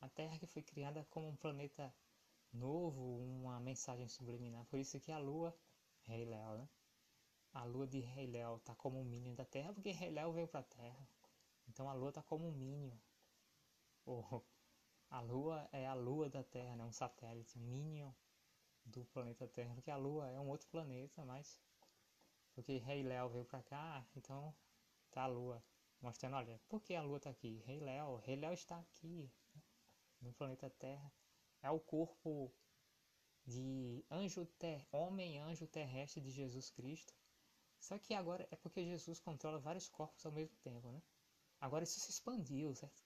[0.00, 1.94] a Terra que foi criada como um planeta
[2.52, 4.64] novo, uma mensagem subliminar.
[4.66, 5.56] Por isso que a Lua,
[6.02, 6.68] Rei Léo, né?
[7.52, 10.48] A Lua de Rei Léo tá como um mínimo da Terra, porque Rei Léo veio
[10.48, 11.08] para a Terra.
[11.68, 12.96] Então a Lua está como um Minion.
[14.04, 14.44] Ou
[15.10, 16.84] a Lua é a Lua da Terra, né?
[16.84, 18.12] um satélite, um Minion
[18.86, 19.74] do planeta Terra.
[19.74, 21.60] Porque a Lua é um outro planeta, mas
[22.54, 24.54] porque Rei Léo veio para cá, então
[25.10, 25.62] tá a Lua
[26.00, 27.62] mostrando, olha, por que a Lua está aqui?
[27.66, 29.30] Rei Léo, Rei Léo está aqui
[30.20, 31.12] no planeta Terra.
[31.62, 32.52] É o corpo
[33.44, 37.14] de anjo ter, homem anjo terrestre de Jesus Cristo.
[37.78, 41.02] Só que agora é porque Jesus controla vários corpos ao mesmo tempo, né?
[41.60, 43.04] Agora isso se expandiu, certo?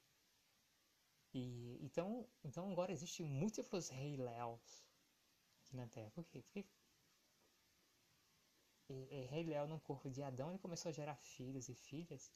[1.32, 4.84] E, então, então agora existem múltiplos rei Léos
[5.72, 6.10] na Terra.
[6.10, 6.42] Por quê?
[6.42, 6.66] Porque
[9.10, 12.32] é, rei Léo no corpo de Adão ele começou a gerar filhos e filhas.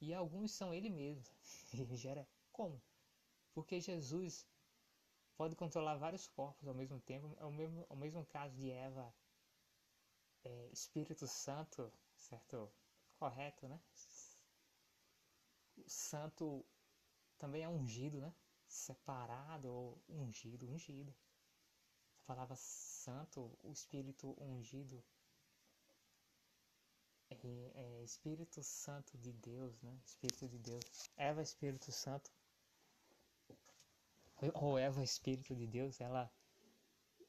[0.00, 1.24] E alguns são ele mesmo.
[1.72, 2.82] Ele gera como?
[3.54, 4.44] Porque Jesus
[5.36, 7.36] pode controlar vários corpos ao mesmo tempo.
[7.38, 9.14] É o mesmo, é o mesmo caso de Eva,
[10.44, 12.68] é, Espírito Santo, certo?
[13.18, 13.80] Correto, né?
[15.76, 16.64] o santo
[17.38, 18.34] também é ungido, né?
[18.66, 21.14] separado ou ungido, ungido.
[22.26, 25.02] Palavra santo, o Espírito ungido,
[27.30, 29.98] é, é, Espírito Santo de Deus, né?
[30.04, 31.10] Espírito de Deus.
[31.16, 32.30] Eva Espírito Santo.
[34.54, 36.30] Ou Eva Espírito de Deus, ela.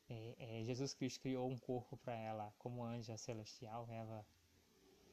[0.10, 3.88] É, é, Jesus Cristo criou um corpo para ela como anja celestial.
[3.90, 4.26] Eva,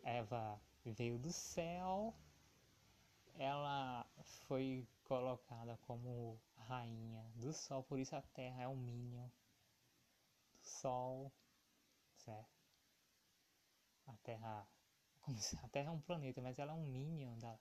[0.02, 2.14] Eva veio do céu.
[3.38, 4.04] Ela
[4.46, 9.39] foi colocada como rainha do sol, por isso a terra é o minion do
[10.70, 11.32] sol,
[12.16, 12.50] certo?
[14.06, 14.68] A terra
[15.62, 17.58] a Terra é um planeta, mas ela é um minion da,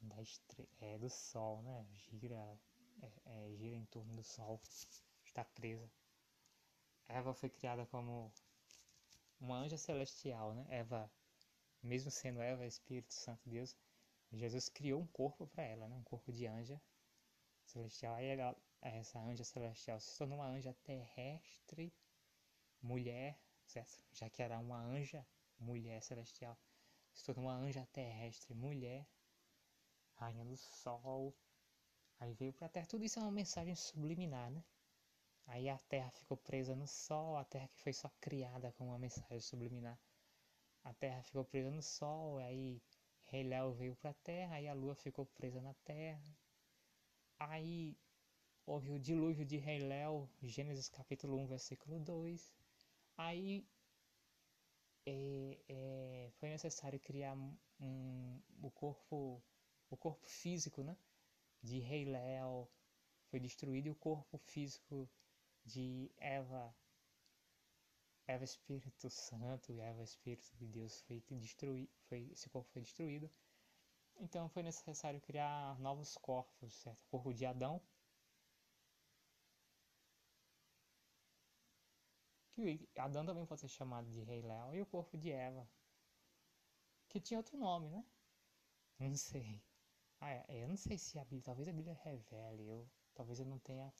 [0.00, 0.68] da estre...
[0.80, 1.86] é, do Sol, né?
[1.92, 2.58] Gira,
[3.02, 4.60] é, é, gira em torno do Sol,
[5.24, 5.90] está presa.
[7.08, 8.32] Eva foi criada como
[9.40, 10.66] uma anja celestial, né?
[10.70, 11.10] Eva,
[11.82, 13.76] mesmo sendo Eva Espírito Santo Deus,
[14.32, 15.96] Jesus criou um corpo para ela, né?
[15.96, 16.80] Um corpo de anja
[17.66, 18.14] celestial.
[18.14, 18.56] Aí ela,
[18.88, 21.92] essa anja celestial se tornou uma anja terrestre,
[22.80, 24.04] mulher, certo?
[24.12, 25.26] Já que era uma anja
[25.58, 26.58] mulher celestial,
[27.12, 29.06] se tornou uma anja terrestre, mulher,
[30.14, 31.34] rainha do sol.
[32.18, 32.86] Aí veio para a terra.
[32.86, 34.64] Tudo isso é uma mensagem subliminar, né?
[35.46, 38.98] Aí a terra ficou presa no sol, a terra que foi só criada com uma
[38.98, 39.98] mensagem subliminar.
[40.84, 42.80] A terra ficou presa no sol, aí
[43.26, 46.36] Rei Léo veio para a terra, aí a lua ficou presa na terra.
[47.38, 47.96] Aí
[48.66, 52.52] houve o dilúvio de Rei Léo, Gênesis capítulo 1, versículo 2.
[53.16, 53.66] Aí
[55.06, 57.36] é, é, foi necessário criar
[57.80, 59.42] um, o corpo
[59.90, 60.96] o corpo físico né,
[61.62, 62.68] de Rei Léo.
[63.30, 65.08] Foi destruído e o corpo físico
[65.64, 66.74] de Eva.
[68.26, 73.30] Eva Espírito Santo e Eva Espírito de Deus foi destruído foi esse corpo foi destruído.
[74.16, 77.02] Então foi necessário criar novos corpos certo?
[77.02, 77.82] O corpo de Adão
[82.54, 85.68] que Adão também pode ser chamado de Rei Léo, e o corpo de Eva,
[87.08, 88.04] que tinha outro nome, né?
[88.98, 89.62] Não sei.
[90.20, 93.46] Ah, é, eu não sei se a Bíblia, talvez a Bíblia revele, eu, talvez eu
[93.46, 93.92] não tenha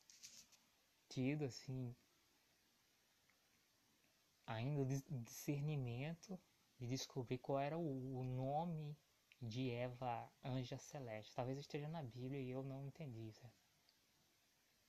[1.09, 1.95] tido, assim,
[4.47, 6.38] ainda discernimento
[6.79, 8.97] de descobrir qual era o, o nome
[9.41, 11.35] de Eva, anja celeste.
[11.35, 13.57] Talvez esteja na Bíblia e eu não entendi, certo?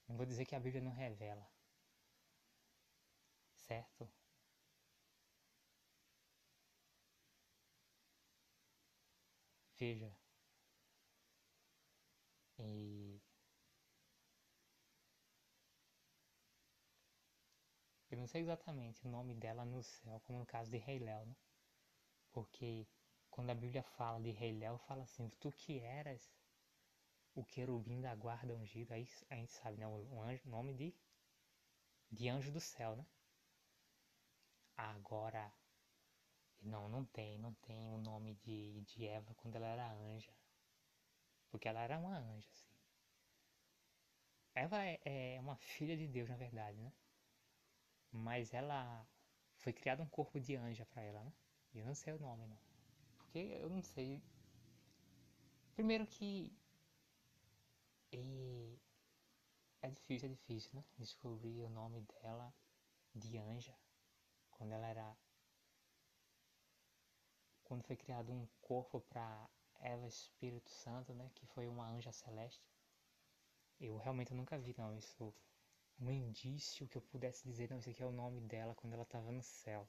[0.07, 1.45] Não vou dizer que a Bíblia não revela
[3.67, 4.09] certo?
[9.79, 10.11] Veja.
[12.57, 13.21] E
[18.09, 21.25] eu não sei exatamente o nome dela no céu, como no caso de Rei Léo,
[21.25, 21.35] né?
[22.33, 22.87] Porque
[23.29, 26.31] quando a Bíblia fala de Rei Léo, fala assim, tu que eras
[27.35, 29.87] o querubim da guarda ungido, aí a gente sabe, né?
[29.87, 30.95] O anjo, nome de,
[32.09, 33.05] de anjo do céu, né?
[34.77, 35.53] Agora,
[36.61, 40.33] não, não tem, não tem o nome de, de Eva quando ela era anja.
[41.49, 42.73] Porque ela era uma anja, assim.
[44.55, 44.99] Eva é,
[45.35, 46.91] é uma filha de Deus, na verdade, né?
[48.11, 49.07] Mas ela
[49.57, 51.33] foi criado um corpo de anja para ela, né?
[51.73, 52.57] E eu não sei o nome, não.
[53.17, 54.23] Porque eu não sei.
[55.75, 56.55] Primeiro que.
[58.11, 58.79] E...
[59.81, 60.83] É difícil, é difícil, né?
[60.97, 62.53] Descobrir o nome dela
[63.13, 63.75] de anja
[64.63, 65.17] quando ela era
[67.65, 69.49] quando foi criado um corpo para
[69.81, 72.63] Eva Espírito Santo, né, que foi uma anja celeste.
[73.77, 75.35] Eu realmente nunca vi não isso
[75.99, 79.03] um indício que eu pudesse dizer não, esse aqui é o nome dela quando ela
[79.03, 79.85] estava no céu.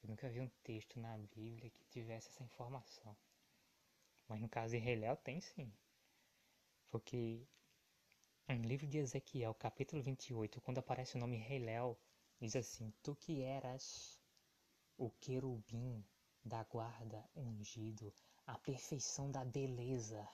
[0.00, 3.16] Eu nunca vi um texto na Bíblia que tivesse essa informação.
[4.28, 5.72] Mas no caso de Reléu tem sim.
[6.88, 7.44] Porque
[8.48, 11.98] no livro de Ezequiel, capítulo 28, quando aparece o nome Reléu,
[12.40, 14.20] Diz assim: Tu que eras
[14.96, 16.04] o querubim
[16.44, 18.12] da guarda ungido,
[18.46, 20.28] a perfeição da beleza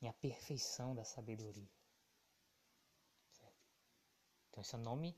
[0.00, 1.70] e a perfeição da sabedoria.
[4.48, 5.16] Então, esse é o nome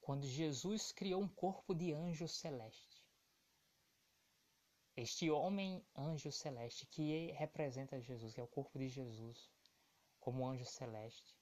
[0.00, 3.02] quando Jesus criou um corpo de anjo celeste.
[4.96, 9.50] Este homem anjo celeste que representa Jesus, que é o corpo de Jesus,
[10.20, 11.36] como anjo celeste,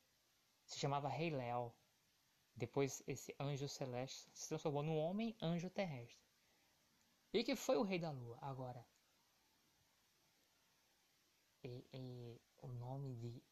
[0.65, 1.73] se chamava Rei Léo.
[2.55, 6.23] Depois esse anjo celeste se transformou num homem anjo terrestre.
[7.33, 8.39] E que foi o rei da lua.
[8.41, 8.87] Agora,
[11.65, 13.43] e, e, o nome de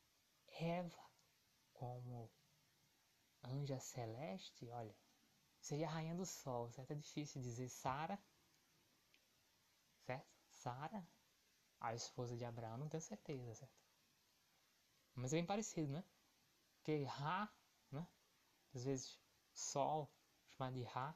[0.58, 1.10] Eva
[1.72, 2.30] como
[3.42, 4.94] anja celeste, olha,
[5.60, 6.90] seria a rainha do sol, certo?
[6.90, 8.18] É difícil dizer Sara,
[10.04, 10.28] certo?
[10.48, 11.06] Sara,
[11.80, 13.80] a esposa de Abraão, não tenho certeza, certo?
[15.14, 16.04] Mas é bem parecido, né?
[16.74, 17.50] Porque Ra?
[18.74, 19.18] Às vezes
[19.52, 20.10] Sol,
[20.48, 21.14] chamado de Ra.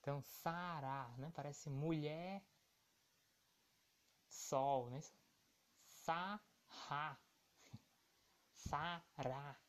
[0.00, 1.30] Então, Sará, né?
[1.34, 2.44] Parece mulher
[4.28, 5.00] Sol, né?
[5.88, 7.18] Sará.
[8.54, 9.60] Sará,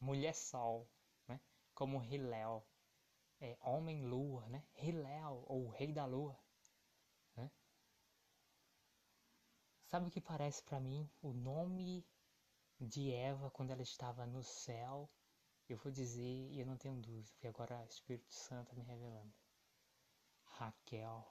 [0.00, 0.88] mulher Sol,
[1.26, 1.40] né?
[1.74, 2.66] Como Hilel,
[3.40, 4.64] é homem lua, né?
[4.76, 6.38] Hilel, ou rei da lua.
[7.36, 7.50] Né?
[9.86, 11.10] Sabe o que parece para mim?
[11.22, 12.06] O nome
[12.80, 15.10] de Eva quando ela estava no céu,
[15.68, 18.82] eu vou dizer e eu não tenho dúvida, porque agora o Espírito Santo tá me
[18.82, 19.32] revelando.
[20.58, 21.26] Raquel.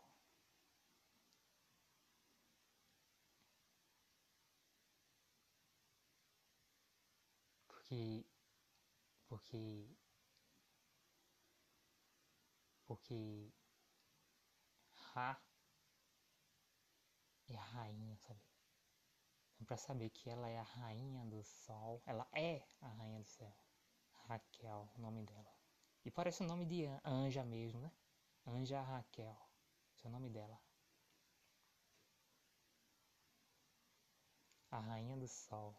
[7.67, 8.25] Porque
[9.27, 9.89] porque
[12.85, 13.51] porque
[15.13, 15.37] Ra
[17.47, 18.41] é a rainha, sabe?
[19.53, 23.25] Então, para saber que ela é a rainha do sol, ela é a rainha do
[23.25, 23.53] céu.
[24.27, 25.53] Raquel, o nome dela.
[26.05, 27.91] E parece o nome de Anja mesmo, né?
[28.45, 29.38] Anja Raquel,
[29.95, 30.59] esse é o nome dela.
[34.71, 35.75] A rainha do sol.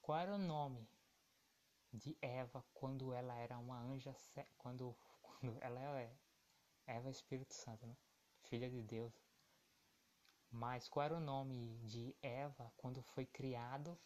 [0.00, 0.88] Qual era o nome
[1.92, 4.14] de Eva quando ela era uma anja,
[4.58, 6.16] quando, quando ela é
[6.86, 7.96] Eva Espírito Santo, né?
[8.42, 9.12] Filha de Deus.
[10.50, 13.98] Mas qual era o nome de Eva quando foi criado,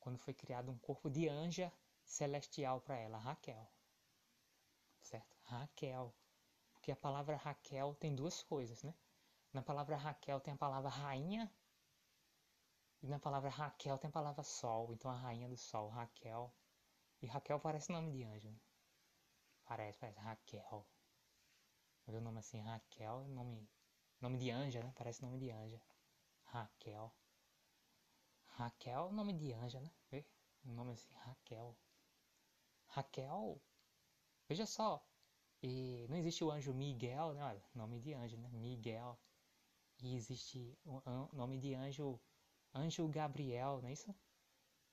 [0.00, 1.72] quando foi criado um corpo de anja
[2.04, 3.18] celestial para ela?
[3.18, 3.70] Raquel.
[5.00, 5.36] Certo?
[5.44, 6.14] Raquel.
[6.72, 8.94] Porque a palavra Raquel tem duas coisas, né?
[9.52, 11.50] Na palavra Raquel tem a palavra rainha
[13.00, 14.92] e na palavra Raquel tem a palavra sol.
[14.92, 16.52] Então a rainha do sol, Raquel.
[17.22, 18.50] E Raquel parece nome de anjo.
[18.50, 18.60] Né?
[19.64, 20.86] Parece, parece Raquel.
[22.06, 23.68] Mas o nome assim, Raquel, nome,
[24.20, 24.92] nome de anja, né?
[24.96, 25.80] Parece nome de anja.
[26.44, 27.12] Raquel.
[28.58, 29.88] Raquel, nome de anja, né?
[30.10, 30.26] Vê?
[30.64, 31.78] Um nome assim, Raquel.
[32.88, 33.62] Raquel.
[34.48, 35.00] Veja só.
[35.62, 37.44] E não existe o anjo Miguel, né?
[37.44, 38.50] Olha, nome de anjo, né?
[38.50, 39.16] Miguel.
[40.02, 41.00] E existe o
[41.32, 42.20] nome de anjo,
[42.74, 44.12] anjo Gabriel, não é isso?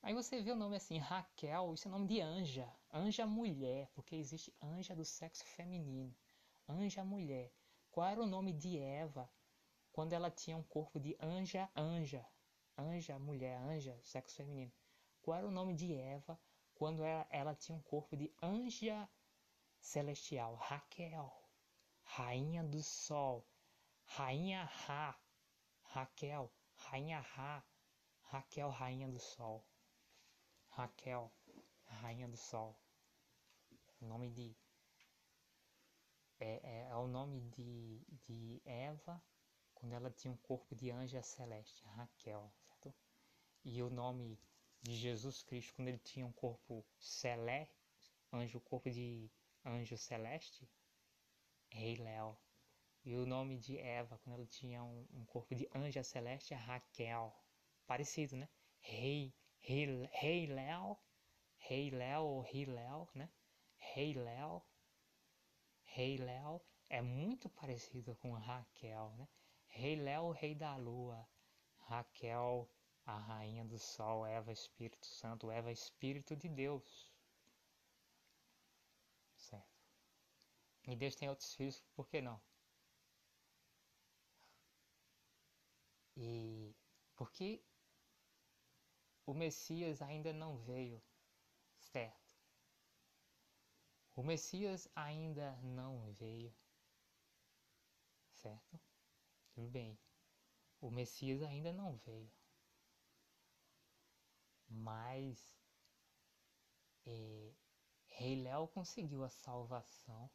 [0.04, 4.16] Aí você vê o nome assim, Raquel, isso é nome de anja, anja mulher, porque
[4.16, 6.16] existe anja do sexo feminino,
[6.68, 7.52] anja mulher.
[7.90, 9.28] Qual era o nome de Eva
[9.92, 12.24] quando ela tinha um corpo de anja, anja,
[12.78, 14.72] anja mulher, anja, sexo feminino?
[15.22, 16.40] Qual era o nome de Eva
[16.74, 19.10] quando ela, ela tinha um corpo de anja
[19.80, 20.56] celestial?
[20.56, 21.32] Raquel,
[22.04, 23.48] rainha do sol,
[24.04, 25.20] rainha Ra,
[25.84, 27.64] Raquel, rainha Ra,
[28.22, 29.66] Raquel, rainha do sol.
[30.68, 31.32] Raquel,
[31.86, 32.78] Rainha do Sol.
[34.02, 34.56] O nome de.
[36.40, 39.24] É, é, é, o nome de, de Eva
[39.74, 42.52] quando ela tinha um corpo de anja celeste, Raquel?
[43.68, 44.40] E o nome
[44.84, 49.28] de Jesus Cristo quando ele tinha um corpo celeste, anjo, corpo de
[49.66, 50.70] anjo celeste,
[51.72, 52.38] Rei Léo.
[53.04, 57.36] E o nome de Eva quando ela tinha um, um corpo de anja celeste, Raquel.
[57.88, 58.48] Parecido, né?
[58.80, 60.96] Rei Rei Léo,
[61.58, 63.28] Rei Léo ou Rei Léo, né?
[63.78, 64.62] Rei Léo,
[65.82, 69.28] Rei Léo é muito parecido com Raquel, né?
[69.66, 71.28] Rei Léo, Rei da Lua,
[71.88, 72.70] Raquel,
[73.06, 77.12] a Rainha do Sol, Eva, Espírito Santo, Eva, Espírito de Deus.
[79.36, 79.76] Certo.
[80.88, 82.42] E Deus tem outros filhos, por que não?
[86.18, 86.74] E
[87.16, 87.62] porque
[89.26, 91.02] o Messias ainda não veio,
[91.78, 92.26] certo?
[94.16, 96.56] O Messias ainda não veio,
[98.32, 98.80] certo?
[99.54, 99.98] Tudo bem.
[100.80, 102.32] O Messias ainda não veio.
[104.68, 105.56] Mas
[107.06, 107.54] é,
[108.08, 110.30] Rei Léo conseguiu a salvação.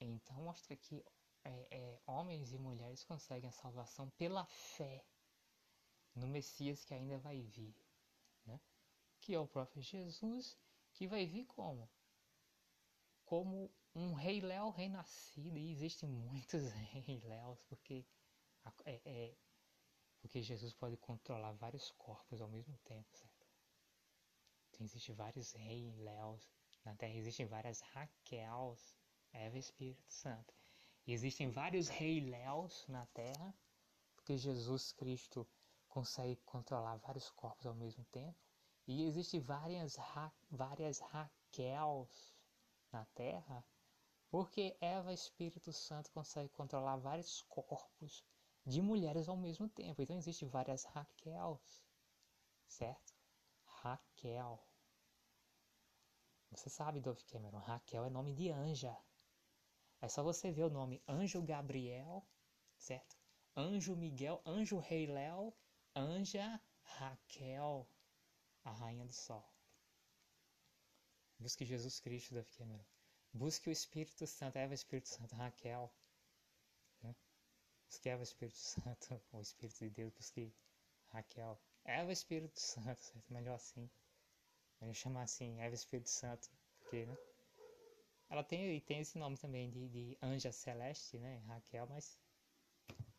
[0.00, 1.04] Então mostra que
[1.44, 5.04] é, é, homens e mulheres conseguem a salvação pela fé
[6.14, 7.74] no Messias que ainda vai vir,
[8.46, 8.60] né?
[9.20, 10.56] que é o próprio Jesus,
[10.92, 11.90] que vai vir como?
[13.24, 18.04] Como um rei Léo renascido, e existem muitos rei Léos, porque,
[18.84, 19.34] é, é,
[20.20, 23.46] porque Jesus pode controlar vários corpos ao mesmo tempo, certo?
[24.70, 26.50] Então, existem vários rei Léos,
[26.84, 28.96] na Terra existem várias Raquels,
[29.32, 30.52] Eva Espírito Santo.
[31.06, 33.54] Existem vários rei Léos na Terra,
[34.16, 35.46] porque Jesus Cristo
[35.88, 38.36] consegue controlar vários corpos ao mesmo tempo.
[38.86, 42.34] E existem várias, Ra várias Raquels
[42.90, 43.64] na Terra,
[44.34, 48.24] Porque Eva, Espírito Santo, consegue controlar vários corpos
[48.66, 50.02] de mulheres ao mesmo tempo.
[50.02, 51.84] Então existem várias Raquels,
[52.66, 53.14] certo?
[53.64, 54.60] Raquel.
[56.50, 59.00] Você sabe, Dove Cameron, Raquel é nome de anja.
[60.00, 62.26] É só você ver o nome Anjo Gabriel,
[62.76, 63.16] certo?
[63.54, 65.54] Anjo Miguel, Anjo Rei Léo,
[65.94, 67.88] Anja Raquel,
[68.64, 69.48] a Rainha do Sol.
[71.38, 72.93] Busque Jesus Cristo, Dove Cameron.
[73.34, 75.92] Busque o Espírito Santo, Eva Espírito Santo, Raquel.
[77.02, 77.12] Né?
[77.88, 80.54] Busque Eva Espírito Santo, o Espírito de Deus, busque
[81.08, 81.60] Raquel.
[81.84, 83.32] Eva Espírito Santo, certo?
[83.32, 83.90] Melhor assim.
[84.80, 87.16] Melhor chamar assim, Eva Espírito Santo, porque, né?
[88.30, 91.42] Ela tem, tem esse nome também de, de anja celeste, né?
[91.46, 92.16] Raquel, mas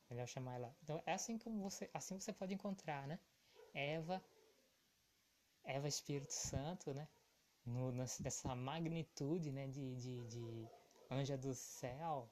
[0.09, 0.77] melhor chamar ela.
[0.81, 3.19] Então é assim como você, assim você pode encontrar, né?
[3.73, 4.23] Eva,
[5.65, 7.05] Eva Espírito Santo, né?
[7.65, 9.67] No, nessa magnitude, né?
[9.67, 10.69] De, de, de
[11.09, 12.29] anja do céu,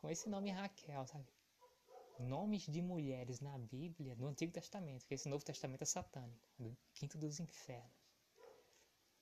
[0.00, 1.26] com esse nome Raquel, sabe?
[2.18, 6.76] Nomes de mulheres na Bíblia, no Antigo Testamento, porque esse Novo Testamento é satânico, do
[6.94, 7.92] quinto dos infernos.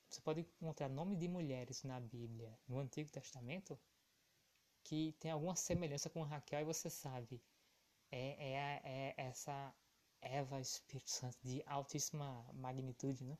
[0.08, 3.78] Você pode encontrar nome de mulheres na Bíblia, no Antigo Testamento,
[4.82, 7.42] que tem alguma semelhança com Raquel e você sabe,
[8.10, 9.74] é, é, é essa
[10.20, 13.36] Eva Espírito Santo de altíssima magnitude, né?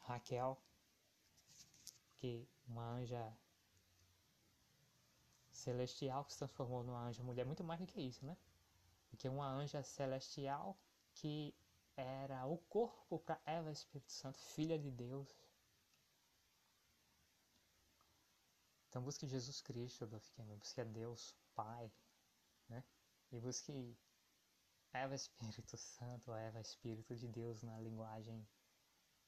[0.00, 0.62] Raquel,
[2.20, 3.32] que uma anja
[5.50, 8.36] celestial que se transformou numa anja mulher, muito mais do que isso, né?
[9.08, 10.76] Porque uma anja celestial
[11.14, 11.54] que
[11.96, 15.28] era o corpo para Eva Espírito Santo, filha de Deus,
[18.90, 21.92] Então busque Jesus Cristo, Dolphin busque a Deus Pai,
[22.68, 22.82] né?
[23.30, 23.96] E busque
[24.92, 28.44] Eva Espírito Santo, Eva Espírito de Deus na linguagem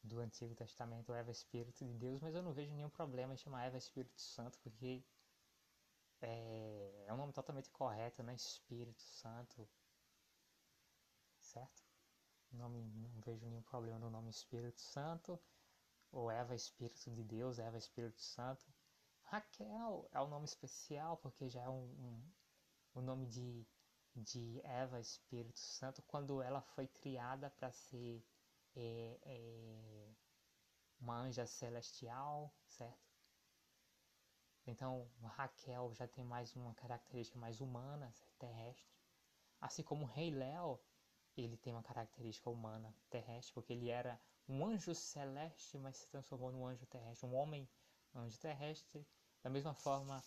[0.03, 3.67] do Antigo Testamento, Eva Espírito de Deus, mas eu não vejo nenhum problema em chamar
[3.67, 5.03] Eva Espírito Santo, porque
[6.21, 8.35] é, é um nome totalmente correto, né?
[8.35, 9.69] Espírito Santo,
[11.41, 11.83] certo?
[12.53, 15.39] Nome, não vejo nenhum problema no nome Espírito Santo,
[16.11, 18.65] ou Eva Espírito de Deus, Eva Espírito Santo.
[19.23, 22.33] Raquel é um nome especial porque já é um, um,
[22.97, 23.67] um nome de,
[24.15, 28.23] de Eva Espírito Santo quando ela foi criada para ser
[28.75, 30.15] é, é,
[31.01, 33.13] uma anja celestial, certo?
[34.67, 38.93] Então Raquel já tem mais uma característica mais humana, terrestre.
[39.61, 40.79] Assim como rei Léo,
[41.37, 46.53] ele tem uma característica humana, terrestre, porque ele era um anjo celeste, mas se transformou
[46.53, 47.69] num anjo terrestre, um homem
[48.15, 49.07] anjo terrestre
[49.43, 50.23] da mesma forma,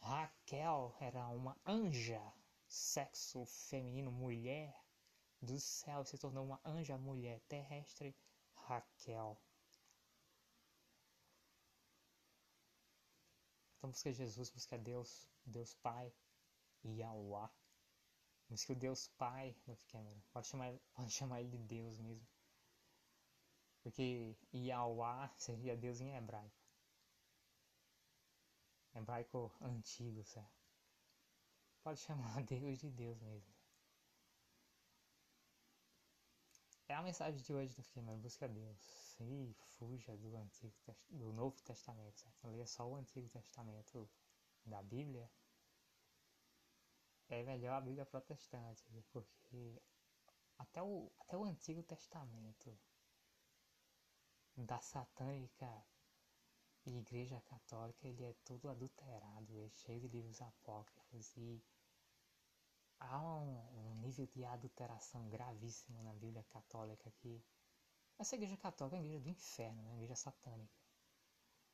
[0.00, 2.22] Raquel era uma anja,
[2.66, 4.74] sexo feminino, mulher
[5.44, 8.16] do céu, se tornou uma anja mulher terrestre,
[8.54, 9.38] Raquel.
[13.78, 16.12] Então busca Jesus, busca Deus, Deus Pai,
[16.84, 17.50] Yahweh.
[18.48, 20.20] Busca o Deus Pai no Cameron.
[20.32, 22.26] Pode chamar, pode chamar ele de Deus mesmo.
[23.82, 26.64] Porque Yahweh seria Deus em hebraico
[28.94, 30.64] hebraico antigo, certo?
[31.82, 33.53] Pode chamar Deus de Deus mesmo.
[36.86, 40.74] É a mensagem de hoje do filme, busca Deus e fuja do Antigo
[41.08, 42.46] do Novo Testamento, certo?
[42.48, 44.06] Leia só o Antigo Testamento
[44.66, 45.30] da Bíblia.
[47.30, 49.80] É melhor a Bíblia protestante, porque
[50.58, 52.78] até o, até o Antigo Testamento
[54.54, 55.86] da satânica
[56.84, 61.64] Igreja Católica ele é todo adulterado, é cheio de livros apócrifos e
[62.98, 67.42] há um, um, nível de adulteração gravíssimo na Bíblia Católica que
[68.18, 70.78] essa Igreja Católica é uma igreja do inferno, é uma igreja satânica,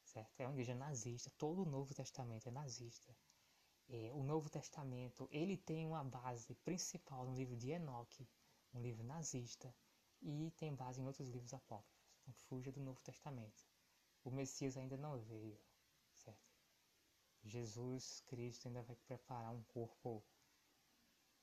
[0.05, 0.41] certo?
[0.41, 3.15] É uma igreja nazista, todo o Novo Testamento é nazista.
[3.89, 8.29] É, o Novo Testamento ele tem uma base principal no livro de Enoque,
[8.73, 9.75] um livro nazista,
[10.23, 12.09] e tem base em outros livros apócrifos.
[12.23, 13.71] Então fuja do Novo Testamento
[14.25, 15.59] o Messias ainda não veio,
[16.15, 16.59] certo?
[17.43, 20.23] Jesus Cristo ainda vai preparar um corpo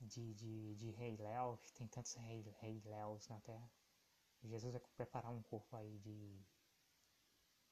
[0.01, 3.69] de, de, de rei Léo, tem tantos rei, rei Léos na Terra.
[4.43, 6.39] Jesus vai preparar um corpo aí de,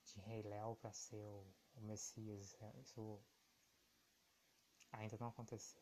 [0.06, 1.46] de rei Léo para ser o,
[1.76, 2.58] o Messias.
[2.82, 3.22] Isso
[4.92, 5.82] ainda não aconteceu.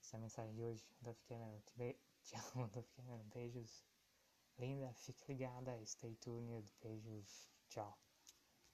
[0.00, 0.86] Essa é a mensagem de hoje.
[1.00, 1.60] Dove Cameron.
[2.22, 3.24] Te amo.
[3.32, 3.84] Beijos.
[4.58, 7.96] Linda, fique ligada, stay tuned, beijos, tchau.